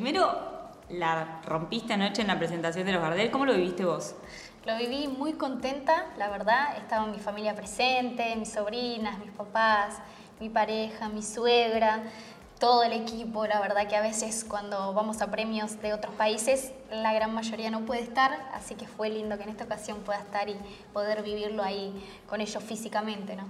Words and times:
primero, 0.00 0.32
la 0.90 1.40
rompiste 1.44 1.92
anoche 1.94 2.22
en 2.22 2.28
la 2.28 2.38
presentación 2.38 2.86
de 2.86 2.92
los 2.92 3.02
Gardel. 3.02 3.32
¿Cómo 3.32 3.44
lo 3.44 3.54
viviste 3.54 3.84
vos? 3.84 4.14
Lo 4.64 4.76
viví 4.76 5.08
muy 5.08 5.32
contenta, 5.32 6.06
la 6.16 6.28
verdad. 6.28 6.76
Estaba 6.76 7.04
mi 7.06 7.18
familia 7.18 7.56
presente, 7.56 8.36
mis 8.36 8.52
sobrinas, 8.52 9.18
mis 9.18 9.32
papás, 9.32 9.96
mi 10.38 10.50
pareja, 10.50 11.08
mi 11.08 11.20
suegra, 11.20 12.04
todo 12.60 12.84
el 12.84 12.92
equipo. 12.92 13.44
La 13.46 13.60
verdad 13.60 13.88
que 13.88 13.96
a 13.96 14.00
veces 14.00 14.46
cuando 14.48 14.94
vamos 14.94 15.20
a 15.20 15.32
premios 15.32 15.82
de 15.82 15.92
otros 15.92 16.14
países, 16.14 16.70
la 16.92 17.12
gran 17.12 17.34
mayoría 17.34 17.68
no 17.72 17.80
puede 17.80 18.02
estar, 18.02 18.50
así 18.54 18.76
que 18.76 18.86
fue 18.86 19.10
lindo 19.10 19.36
que 19.36 19.42
en 19.42 19.48
esta 19.48 19.64
ocasión 19.64 19.98
pueda 20.02 20.20
estar 20.20 20.48
y 20.48 20.56
poder 20.92 21.24
vivirlo 21.24 21.64
ahí 21.64 21.92
con 22.28 22.40
ellos 22.40 22.62
físicamente, 22.62 23.34
¿no? 23.34 23.48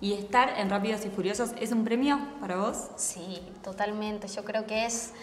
¿Y 0.00 0.14
estar 0.14 0.58
en 0.58 0.68
Rápidos 0.68 1.06
y 1.06 1.08
Furiosos 1.08 1.52
es 1.60 1.70
un 1.70 1.84
premio 1.84 2.18
para 2.40 2.56
vos? 2.56 2.88
Sí, 2.96 3.40
totalmente. 3.62 4.26
Yo 4.26 4.44
creo 4.44 4.66
que 4.66 4.86
es 4.86 5.14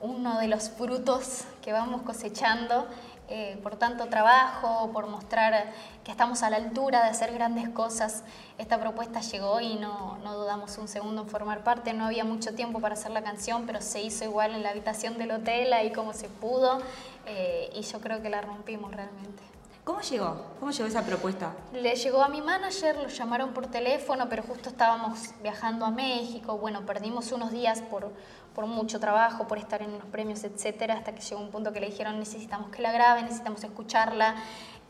uno 0.00 0.38
de 0.38 0.48
los 0.48 0.70
frutos 0.70 1.44
que 1.62 1.72
vamos 1.72 2.02
cosechando 2.02 2.86
eh, 3.30 3.60
por 3.62 3.76
tanto 3.76 4.06
trabajo, 4.06 4.90
por 4.90 5.06
mostrar 5.06 5.70
que 6.02 6.10
estamos 6.10 6.42
a 6.42 6.48
la 6.48 6.56
altura 6.56 7.04
de 7.04 7.10
hacer 7.10 7.34
grandes 7.34 7.68
cosas. 7.68 8.22
Esta 8.56 8.80
propuesta 8.80 9.20
llegó 9.20 9.60
y 9.60 9.76
no, 9.76 10.16
no, 10.24 10.34
dudamos 10.34 10.78
un 10.78 10.88
segundo 10.88 11.22
en 11.22 11.28
formar 11.28 11.62
parte. 11.62 11.92
No 11.92 12.06
había 12.06 12.24
mucho 12.24 12.54
tiempo 12.54 12.80
para 12.80 12.94
hacer 12.94 13.10
la 13.10 13.22
canción, 13.22 13.66
pero 13.66 13.82
se 13.82 14.00
hizo 14.00 14.24
igual 14.24 14.54
en 14.54 14.62
la 14.62 14.70
habitación 14.70 15.18
del 15.18 15.32
hotel, 15.32 15.74
ahí 15.74 15.92
como 15.92 16.14
se 16.14 16.30
pudo, 16.30 16.78
eh, 17.26 17.70
y 17.74 17.82
yo 17.82 18.00
creo 18.00 18.22
que 18.22 18.30
la 18.30 18.40
rompimos 18.40 18.92
realmente. 18.92 19.42
¿Cómo 19.88 20.02
llegó? 20.02 20.36
¿Cómo 20.60 20.70
llegó 20.70 20.86
esa 20.86 21.02
propuesta? 21.02 21.54
Le 21.72 21.96
llegó 21.96 22.22
a 22.22 22.28
mi 22.28 22.42
manager, 22.42 22.98
lo 22.98 23.08
llamaron 23.08 23.54
por 23.54 23.68
teléfono, 23.68 24.28
pero 24.28 24.42
justo 24.42 24.68
estábamos 24.68 25.30
viajando 25.42 25.86
a 25.86 25.90
México. 25.90 26.58
Bueno, 26.58 26.84
perdimos 26.84 27.32
unos 27.32 27.52
días 27.52 27.80
por, 27.80 28.12
por 28.54 28.66
mucho 28.66 29.00
trabajo, 29.00 29.48
por 29.48 29.56
estar 29.56 29.80
en 29.80 29.94
unos 29.94 30.04
premios, 30.08 30.44
etcétera, 30.44 30.92
hasta 30.92 31.14
que 31.14 31.22
llegó 31.22 31.40
un 31.40 31.50
punto 31.50 31.72
que 31.72 31.80
le 31.80 31.86
dijeron 31.86 32.18
necesitamos 32.18 32.68
que 32.68 32.82
la 32.82 32.92
grabe, 32.92 33.22
necesitamos 33.22 33.64
escucharla. 33.64 34.34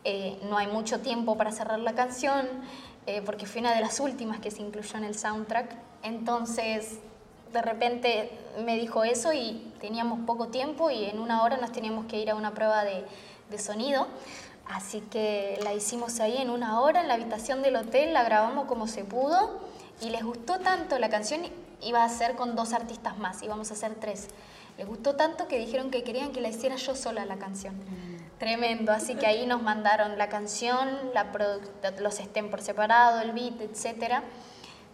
Eh, 0.03 0.41
no 0.51 0.59
hay 0.59 0.67
mucho 0.67 0.99
tiempo 0.99 1.37
para 1.37 1.53
cerrar 1.53 1.79
la 1.79 1.95
canción, 1.95 2.49
eh, 3.07 3.23
porque 3.25 3.47
fue 3.47 3.61
una 3.61 3.73
de 3.77 3.81
las 3.81 4.01
últimas 4.01 4.41
que 4.41 4.51
se 4.51 4.63
incluyó 4.63 4.99
en 4.99 5.05
el 5.05 5.15
soundtrack. 5.15 5.77
Entonces, 6.03 6.99
de 7.53 7.63
repente 7.63 8.37
me 8.65 8.75
dijo 8.75 9.05
eso 9.05 9.33
y 9.33 9.73
teníamos 9.81 10.19
poco 10.27 10.49
tiempo 10.49 10.91
y 10.91 11.05
en 11.05 11.21
una 11.21 11.45
hora 11.45 11.57
nos 11.57 11.71
teníamos 11.71 12.07
que 12.07 12.19
ir 12.19 12.31
a 12.31 12.35
una 12.35 12.53
prueba 12.53 12.83
de, 12.83 13.07
de 13.49 13.59
sonido. 13.59 14.09
Así 14.71 15.01
que 15.01 15.59
la 15.63 15.75
hicimos 15.75 16.21
ahí 16.21 16.37
en 16.37 16.51
una 16.51 16.81
hora 16.81 17.01
en 17.01 17.09
la 17.09 17.15
habitación 17.15 17.63
del 17.63 17.77
hotel, 17.77 18.13
la 18.13 18.23
grabamos 18.23 18.67
como 18.67 18.87
se 18.87 19.05
pudo 19.05 19.61
y 20.01 20.11
les 20.11 20.23
gustó 20.23 20.59
tanto 20.59 20.99
la 20.99 21.09
canción, 21.09 21.43
iba 21.81 22.05
a 22.05 22.09
ser 22.09 22.35
con 22.35 22.55
dos 22.55 22.73
artistas 22.73 23.19
más, 23.19 23.43
íbamos 23.43 23.71
a 23.71 23.75
hacer 23.75 23.95
tres. 23.95 24.29
Les 24.77 24.87
gustó 24.87 25.17
tanto 25.17 25.49
que 25.49 25.59
dijeron 25.59 25.91
que 25.91 26.05
querían 26.05 26.31
que 26.31 26.41
la 26.41 26.49
hiciera 26.49 26.77
yo 26.77 26.95
sola 26.95 27.25
la 27.25 27.37
canción. 27.37 27.75
Mm. 27.77 28.39
Tremendo, 28.39 28.93
así 28.93 29.17
que 29.17 29.27
ahí 29.27 29.47
nos 29.47 29.63
mandaron 29.63 30.17
la 30.17 30.29
canción, 30.29 30.89
la 31.13 31.27
los 31.99 32.21
estén 32.21 32.51
por 32.51 32.63
separado, 32.63 33.21
el 33.21 33.33
beat, 33.33 33.61
etc. 33.61 34.23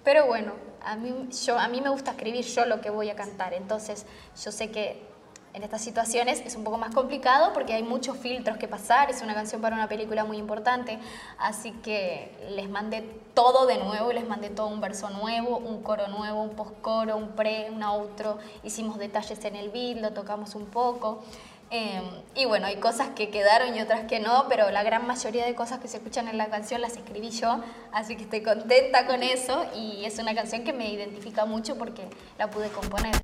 Pero 0.02 0.26
bueno, 0.26 0.52
a 0.82 0.96
mí, 0.96 1.28
yo, 1.44 1.58
a 1.58 1.68
mí 1.68 1.82
me 1.82 1.90
gusta 1.90 2.12
escribir 2.12 2.46
yo 2.46 2.64
lo 2.64 2.80
que 2.80 2.88
voy 2.88 3.10
a 3.10 3.16
cantar, 3.16 3.52
entonces 3.52 4.06
yo 4.42 4.50
sé 4.50 4.70
que 4.70 5.13
en 5.54 5.62
estas 5.62 5.80
situaciones 5.82 6.42
es 6.44 6.56
un 6.56 6.64
poco 6.64 6.78
más 6.78 6.92
complicado 6.92 7.52
porque 7.52 7.72
hay 7.74 7.84
muchos 7.84 8.18
filtros 8.18 8.58
que 8.58 8.66
pasar, 8.66 9.08
es 9.08 9.22
una 9.22 9.34
canción 9.34 9.62
para 9.62 9.76
una 9.76 9.88
película 9.88 10.24
muy 10.24 10.36
importante, 10.36 10.98
así 11.38 11.70
que 11.70 12.32
les 12.50 12.68
mandé 12.68 13.02
todo 13.34 13.66
de 13.66 13.78
nuevo, 13.78 14.12
les 14.12 14.26
mandé 14.26 14.50
todo 14.50 14.66
un 14.66 14.80
verso 14.80 15.10
nuevo, 15.10 15.58
un 15.58 15.82
coro 15.82 16.08
nuevo, 16.08 16.42
un 16.42 16.50
postcoro, 16.50 17.16
un 17.16 17.28
pre, 17.28 17.70
un 17.70 17.84
outro, 17.84 18.38
hicimos 18.64 18.98
detalles 18.98 19.44
en 19.44 19.54
el 19.54 19.70
beat, 19.70 19.98
lo 19.98 20.12
tocamos 20.12 20.56
un 20.56 20.66
poco. 20.66 21.22
Em, 21.70 22.04
y 22.34 22.44
bueno, 22.44 22.66
hay 22.66 22.76
cosas 22.76 23.08
que 23.16 23.30
quedaron 23.30 23.76
y 23.76 23.80
otras 23.80 24.04
que 24.04 24.20
no, 24.20 24.46
pero 24.48 24.70
la 24.70 24.82
gran 24.82 25.06
mayoría 25.06 25.44
de 25.46 25.54
cosas 25.54 25.78
que 25.78 25.88
se 25.88 25.96
escuchan 25.96 26.28
en 26.28 26.36
la 26.36 26.48
canción 26.48 26.80
las 26.80 26.96
escribí 26.96 27.30
yo, 27.30 27.60
así 27.92 28.16
que 28.16 28.24
estoy 28.24 28.42
contenta 28.42 29.06
con 29.06 29.22
eso 29.22 29.64
y 29.74 30.04
es 30.04 30.18
una 30.18 30.34
canción 30.34 30.64
que 30.64 30.72
me 30.72 30.90
identifica 30.90 31.46
mucho 31.46 31.76
porque 31.76 32.02
la 32.38 32.50
pude 32.50 32.68
componer. 32.68 33.14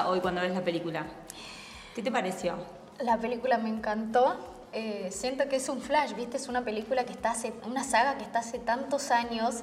Hoy 0.00 0.20
cuando 0.20 0.40
ves 0.40 0.52
la 0.52 0.62
película? 0.62 1.06
¿Qué 1.94 2.02
te 2.02 2.10
pareció? 2.10 2.56
La 2.98 3.18
película 3.18 3.58
me 3.58 3.68
encantó. 3.68 4.36
Eh, 4.72 5.08
siento 5.10 5.48
que 5.48 5.56
es 5.56 5.68
un 5.68 5.82
flash, 5.82 6.14
¿viste? 6.14 6.38
Es 6.38 6.48
una 6.48 6.64
película 6.64 7.04
que 7.04 7.12
está 7.12 7.32
hace, 7.32 7.52
una 7.66 7.84
saga 7.84 8.16
que 8.16 8.24
está 8.24 8.38
hace 8.38 8.58
tantos 8.58 9.10
años 9.10 9.62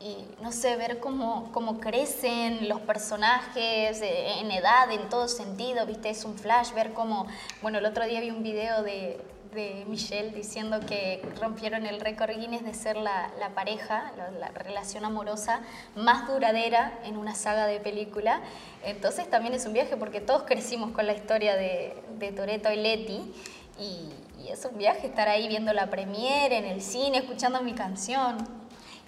y 0.00 0.26
no 0.42 0.52
sé, 0.52 0.76
ver 0.76 0.98
cómo, 0.98 1.50
cómo 1.52 1.78
crecen 1.78 2.68
los 2.68 2.80
personajes 2.80 4.00
eh, 4.00 4.40
en 4.40 4.50
edad, 4.50 4.90
en 4.90 5.08
todo 5.10 5.28
sentido, 5.28 5.84
¿viste? 5.84 6.10
Es 6.10 6.24
un 6.24 6.38
flash, 6.38 6.72
ver 6.72 6.94
cómo, 6.94 7.26
bueno, 7.60 7.78
el 7.78 7.86
otro 7.86 8.06
día 8.06 8.20
vi 8.20 8.30
un 8.30 8.42
video 8.42 8.82
de, 8.82 9.20
de 9.56 9.84
Michelle 9.88 10.30
diciendo 10.30 10.78
que 10.80 11.20
rompieron 11.40 11.86
el 11.86 12.00
récord 12.00 12.30
Guinness 12.30 12.62
de 12.62 12.74
ser 12.74 12.96
la, 12.96 13.32
la 13.40 13.54
pareja, 13.54 14.12
la, 14.38 14.48
relación 14.50 15.04
amorosa 15.04 15.62
más 15.96 16.28
duradera 16.28 17.00
en 17.04 17.16
una 17.16 17.34
saga 17.34 17.66
de 17.66 17.80
película. 17.80 18.42
Entonces 18.84 19.28
también 19.28 19.54
es 19.54 19.66
un 19.66 19.72
viaje 19.72 19.96
porque 19.96 20.20
todos 20.20 20.44
crecimos 20.44 20.92
con 20.92 21.06
la 21.06 21.14
historia 21.14 21.56
de, 21.56 21.94
de 22.18 22.74
y 22.74 22.76
Leti 22.76 23.32
y, 23.80 24.44
y 24.44 24.48
es 24.50 24.64
un 24.64 24.78
viaje 24.78 25.06
estar 25.06 25.28
ahí 25.28 25.48
viendo 25.48 25.72
la 25.72 25.90
premiere 25.90 26.58
en 26.58 26.66
el 26.66 26.82
cine, 26.82 27.18
escuchando 27.18 27.62
mi 27.62 27.72
canción. 27.72 28.36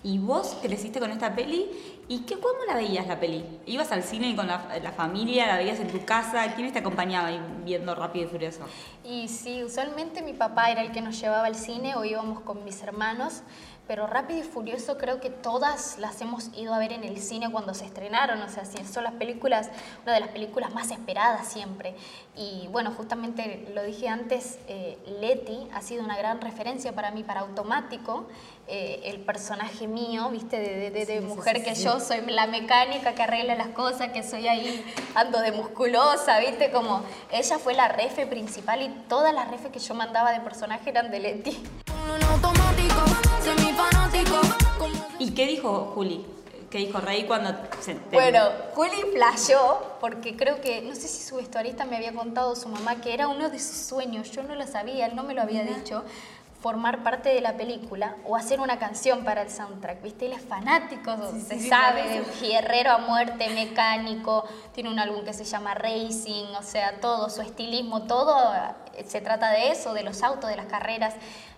Y 0.03 0.19
vos 0.19 0.57
creciste 0.63 1.01
con 1.01 1.11
esta 1.11 1.35
peli, 1.35 1.69
¿y 2.09 2.21
qué, 2.21 2.39
cómo 2.41 2.65
la 2.67 2.75
veías 2.75 3.07
la 3.07 3.21
peli? 3.21 3.45
¿Ibas 3.67 3.93
al 3.93 4.03
cine 4.03 4.35
con 4.35 4.47
la, 4.47 4.59
familia, 4.97 5.47
la 5.47 5.57
veías 5.59 5.79
en 5.79 5.89
tu 5.89 6.05
casa? 6.05 6.55
¿Quién 6.55 6.73
te 6.73 6.79
acompañaba 6.79 7.31
viendo 7.65 7.95
Rápido 7.95 8.27
y 8.27 8.29
Furioso? 8.29 8.61
Y 9.05 9.29
sí, 9.29 9.63
usualmente 9.63 10.23
mi 10.23 10.33
papá 10.33 10.71
era 10.71 10.83
el 10.83 10.93
que 10.93 11.01
nos 11.01 11.21
llevaba 11.21 11.47
al 11.47 11.55
cine 11.55 11.95
o 11.97 12.05
íbamos 12.05 12.41
con 12.41 12.65
mis 12.65 12.83
hermanos, 12.83 13.43
pero 13.89 14.07
Rápido 14.07 14.41
y 14.41 14.43
Furioso 14.43 14.99
creo 14.99 15.19
que 15.19 15.31
todas 15.31 15.99
las 15.99 16.21
hemos 16.21 16.51
ido 16.57 16.75
a 16.75 16.79
ver 16.79 16.93
en 16.93 17.05
el 17.05 17.19
cine 17.19 17.51
cuando 17.51 17.73
se 17.73 17.87
estrenaron, 17.87 18.41
o 18.43 18.49
sea, 18.49 18.65
son 18.65 19.03
las 19.03 19.15
películas, 19.15 19.71
una 20.03 20.13
de 20.13 20.21
las 20.21 20.29
películas 20.29 20.75
más 20.75 20.91
esperadas 20.91 21.49
siempre. 21.49 21.95
Y 22.37 22.69
bueno, 22.71 22.93
justamente 22.93 23.67
lo 23.75 23.83
dije 23.83 24.09
antes, 24.09 24.59
eh, 24.69 24.99
Leti 25.21 25.69
ha 25.73 25.81
sido 25.81 26.05
una 26.05 26.19
gran 26.19 26.41
referencia 26.43 26.95
para 26.95 27.11
mí, 27.11 27.25
para 27.25 27.41
Automático, 27.41 28.27
eh, 28.71 29.01
el 29.05 29.21
personaje 29.21 29.89
mío, 29.89 30.29
viste, 30.31 30.59
de, 30.59 31.21
mujer 31.23 31.65
que 31.65 31.75
yo 31.75 31.98
soy 32.01 32.21
la 32.27 32.47
mecánica 32.47 33.15
que 33.15 33.23
arregla 33.23 33.55
las 33.55 33.69
cosas, 33.69 34.11
que 34.13 34.23
soy 34.23 34.49
ahí, 34.49 34.85
ando 35.15 35.41
de 35.41 35.53
musculosa, 35.53 36.39
viste, 36.41 36.71
como 36.71 37.03
ella 37.31 37.59
fue 37.59 37.75
la 37.75 37.89
refe 37.89 38.27
principal 38.27 38.83
y 38.83 38.89
todas 39.09 39.35
las 39.35 39.51
refes 39.51 39.71
que 39.73 39.79
yo 39.79 39.95
mandaba 39.95 40.33
de 40.33 40.41
personaje 40.41 40.91
eran 40.91 41.11
de 41.11 41.21
Leti. 41.21 41.63
¿Y 45.19 45.31
qué 45.33 45.47
dijo 45.47 45.93
Juli? 45.95 46.27
¿Qué 46.71 46.79
dijo 46.79 47.01
Rey 47.01 47.25
cuando 47.25 47.57
se 47.81 47.95
Bueno, 48.13 48.41
Juli 48.75 49.03
flasheó 49.15 49.97
porque 50.01 50.37
creo 50.37 50.61
que, 50.61 50.83
no 50.83 50.95
sé 50.95 51.09
si 51.09 51.27
su 51.27 51.37
vestuarista 51.37 51.87
me 51.87 51.97
había 51.97 52.13
contado 52.13 52.55
su 52.57 52.69
mamá 52.69 53.01
que 53.01 53.15
era 53.15 53.27
uno 53.27 53.49
de 53.49 53.59
sus 53.59 53.77
sueños, 53.77 54.31
yo 54.33 54.43
no 54.43 54.55
lo 54.55 54.67
sabía, 54.67 55.09
no 55.09 55.23
me 55.23 55.33
lo 55.33 55.41
había 55.41 55.65
dicho, 55.65 56.05
formar 56.61 57.05
parte 57.05 57.29
de 57.29 57.41
la 57.41 57.57
película 57.57 58.17
o 58.25 58.35
hacer 58.35 58.61
una 58.61 58.79
canción 58.79 59.25
para 59.25 59.43
el 59.43 59.51
soundtrack, 59.51 60.03
¿viste? 60.03 60.27
Él 60.27 60.33
es 60.33 60.43
fanático, 60.43 61.17
se 61.47 61.61
sabe, 61.61 62.25
guerrero 62.41 62.91
a 62.91 62.99
muerte, 62.99 63.49
mecánico, 63.51 64.45
tiene 64.75 64.91
un 64.91 64.99
álbum 64.99 65.25
que 65.25 65.33
se 65.33 65.45
llama 65.45 65.75
Racing, 65.75 66.47
o 66.59 66.63
sea, 66.63 67.01
todo, 67.01 67.31
su 67.31 67.43
estilismo, 67.43 68.03
todo 68.03 68.55
eh, 68.97 69.05
se 69.07 69.21
trata 69.21 69.51
de 69.51 69.71
eso, 69.71 69.95
de 69.95 70.03
los 70.03 70.23
autos, 70.23 70.51
de 70.51 70.57
las 70.57 70.67
carreras. 70.67 71.15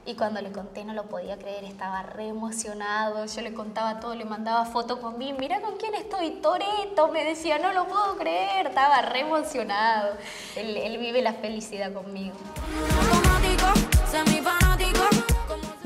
Y 0.07 0.15
cuando 0.15 0.41
le 0.41 0.51
conté 0.51 0.85
no 0.85 0.95
lo 0.95 1.05
podía 1.05 1.37
creer, 1.37 1.65
estaba 1.65 2.03
re 2.03 2.29
emocionado, 2.29 3.27
yo 3.27 3.43
le 3.43 3.53
contaba 3.53 4.01
todo, 4.01 4.15
le 4.15 4.25
mandaba 4.25 4.65
fotos 4.65 4.99
con 4.99 5.19
mí, 5.19 5.35
mira 5.35 5.61
con 5.61 5.77
quién 5.77 5.95
estoy, 5.95 6.31
Toreto, 6.43 7.09
me 7.09 7.23
decía, 7.23 7.59
no 7.59 7.73
lo 7.73 7.87
puedo 7.87 8.17
creer, 8.17 8.69
estaba 8.69 9.03
re 9.03 9.21
emocionado. 9.21 10.17
Él, 10.57 10.77
él 10.77 10.99
vive 10.99 11.21
la 11.21 11.35
felicidad 11.35 11.93
conmigo. 11.93 12.35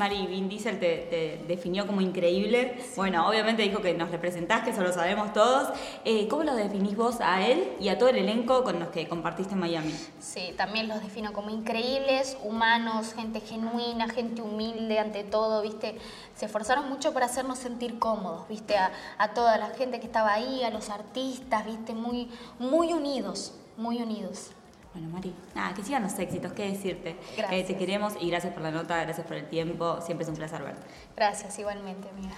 Mari, 0.05 0.27
Vin 0.27 0.51
Diesel 0.51 0.79
te, 0.79 1.41
definió 1.49 1.87
como 1.87 2.03
increíble. 2.03 2.77
Bueno, 2.95 3.27
obviamente 3.27 3.63
dijo 3.63 3.81
que 3.81 3.95
nos 3.95 4.11
representás, 4.11 4.63
que 4.63 4.69
eso 4.69 4.83
lo 4.83 4.93
sabemos 4.93 5.33
todos. 5.33 5.71
Eh, 6.05 6.29
¿Cómo 6.29 6.43
lo 6.43 6.55
definís 6.55 6.95
vos 6.95 7.23
a 7.23 7.47
él 7.47 7.73
y 7.81 7.89
a 7.89 7.97
todo 7.97 8.11
el 8.11 8.17
elenco 8.17 8.65
con 8.65 8.79
los 8.81 8.89
que 8.89 9.09
compartiste 9.09 9.55
en 9.55 9.61
Miami? 9.61 9.95
Sí, 10.21 10.53
también 10.59 10.89
los 10.89 11.03
defino 11.03 11.33
como 11.33 11.49
increíbles, 11.49 12.37
humanos, 12.45 13.15
gente 13.15 13.41
genuina, 13.41 14.07
gente 14.11 14.43
humilde 14.43 14.99
ante 14.99 15.25
todo, 15.25 15.63
¿viste? 15.63 15.97
Se 16.37 16.45
esforzaron 16.45 16.87
mucho 16.91 17.15
para 17.15 17.25
hacernos 17.25 17.59
sentir 17.59 17.99
cómodos, 17.99 18.47
¿viste? 18.47 18.77
A, 18.77 18.93
a 19.17 19.33
toda 19.33 19.57
la 19.57 19.69
gente 19.71 20.01
que 20.01 20.07
estaba 20.07 20.35
ahí, 20.35 20.65
a 20.65 20.71
los 20.71 20.91
artistas, 20.91 21.65
¿viste? 21.65 21.95
Muy, 21.95 22.29
muy 22.59 22.93
unidos, 22.93 23.55
muy 23.79 24.03
unidos. 24.03 24.51
Bueno, 24.95 25.09
Mari, 25.09 25.35
nada, 25.57 25.75
que 25.75 25.83
sigan 25.83 26.05
los 26.05 26.17
éxitos, 26.21 26.53
qué 26.53 26.71
decirte. 26.71 27.17
Gracias. 27.37 27.53
Eh, 27.53 27.65
te 27.65 27.77
queremos 27.77 28.15
y 28.21 28.31
gracias 28.31 28.55
por 28.55 28.63
la 28.63 28.71
nota, 28.71 29.03
gracias 29.03 29.27
por 29.27 29.37
el 29.37 29.49
tiempo. 29.49 30.01
Siempre 30.01 30.23
es 30.23 30.29
un 30.29 30.37
placer 30.37 30.63
verte. 30.63 30.87
Gracias, 31.17 31.59
igualmente, 31.59 32.09
amiga. 32.09 32.35